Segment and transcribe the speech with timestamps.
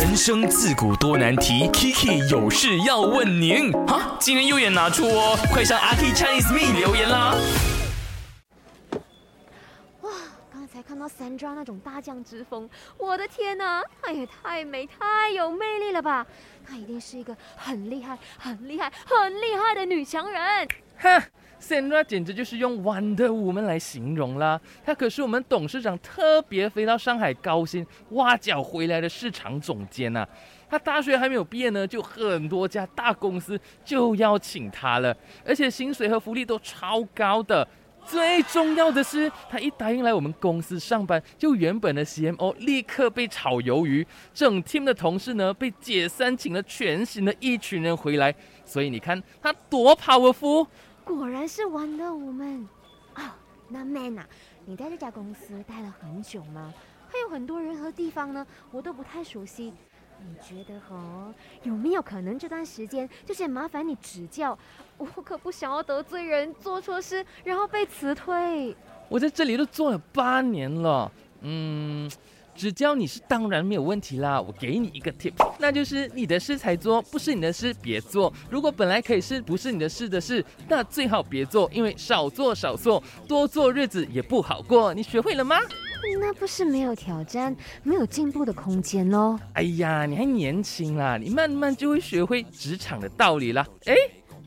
[0.00, 3.72] 人生自古多难题，Kiki 有事要问您。
[3.84, 7.34] 哈，今天右眼拿出哦，快上阿 K Chinese Me 留言啦。
[10.02, 10.10] 哇，
[10.52, 16.24] 刚才看到 Sandra 那种大将之风，我的天哪，她也太美、太有魅力了吧！
[16.64, 20.68] 她一定是一个很厉害、很厉害、很厉害的女强人。
[20.96, 21.24] 哈
[21.60, 24.60] ，Sandra 简直就是用 Wonder Woman 来形容啦！
[24.84, 30.26] 她可是我们董事长特别飞到上海高薪挖角回来的市场总监呐。
[30.70, 37.66] 她大学还没有毕业呢，就很多家大公司就要请她了，而且薪水和福利都超高的。
[38.04, 48.34] 最重要的是，她一答应来我们公司上班，就原本的 CMO 立刻被炒鱿鱼，整 team 的同事呢被解散，请了全新的一群人回来。
[48.64, 50.66] 所以你看她多 powerful。
[51.16, 52.68] 果然是玩的我们
[53.14, 53.36] 啊！
[53.68, 54.26] 那 Man 啊，
[54.66, 56.72] 你在这家公司待了很久吗？
[57.08, 59.72] 还有很多人和地方呢，我都不太熟悉。
[60.20, 61.32] 你觉得哈，
[61.62, 64.58] 有没有可能这段时间就是麻烦你指教？
[64.96, 68.76] 我可不想要得罪人，做错事然后被辞退。
[69.08, 72.10] 我在这里都做了八年了，嗯。
[72.58, 78.32] 指教你是当然没有问题啦，我给你一个 tip，那就是你的事才做，不是你的事别做。
[78.50, 84.92] 如果本来可以是不是你的事的事，那最好别做，因为少做少做，多做日子也不好过。
[84.92, 85.56] 你学会了吗？
[86.20, 89.38] 那不是没有挑战、没有进步的空间哦？
[89.52, 93.64] 哎呀，你还年轻啦，你慢慢就会学会职场的道理啦。
[93.84, 93.94] 哎，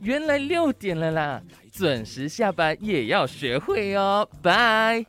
[0.02, 5.06] 原来六点了啦，准时下班也要学会哦，拜。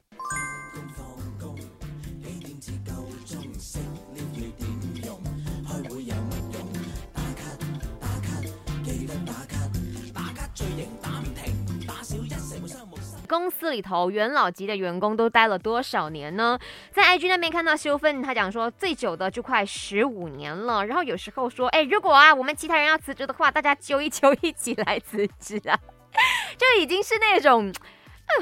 [13.33, 16.59] 公司里头元老级的员工都待了多少年呢？
[16.91, 20.85] 在 IG 那边看到修芬，他讲说最久的就快十五年了。
[20.85, 25.81] 然后有时候说，哎，如果啊我们其他人要辞职的话，大家揪一揪一起来辞职啊，
[26.59, 27.73] 就已经是那种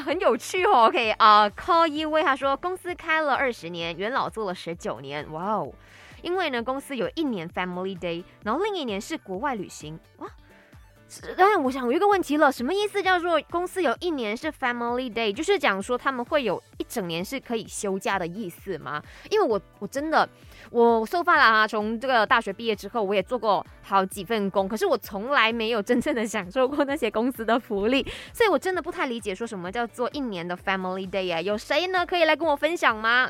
[0.04, 0.86] 很有趣哦。
[0.86, 5.72] OK 啊，Call 一位他说公司开了二十年，元老做了十九年，哇哦！
[6.22, 10.28] 因为呢公司有一年 Family Day，然后另一年是国外旅行哇。
[11.36, 19.02] 但我想有一个问题了，什么意思叫做公司有一年是 Family Day，就是讲说他们会有一整年是可以休假的意思吗？
[19.30, 20.28] 因为我我真的
[20.70, 31.40] 我受发了啊，从这个大学毕业之后，我也做过好几份工，可是我从来没有真正的享受过那些公司的福利，所以我真的不太理解说什么叫做一年的 Family Day 啊？
[31.40, 33.28] 有谁呢可以来跟我分享吗？